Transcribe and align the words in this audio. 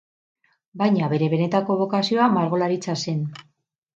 Baina 0.81 1.09
bere 1.11 1.27
benetako 1.33 1.77
bokazioa 1.83 2.29
margolaritza 2.37 2.99
zen. 3.05 3.21